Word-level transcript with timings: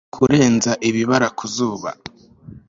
Kurenza 0.15 0.71
ibibara 0.89 1.27
ku 1.37 1.45
zuba 1.55 1.91